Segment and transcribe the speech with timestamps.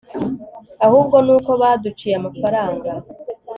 [0.85, 2.89] ahubwo nuko baduciye amafaranga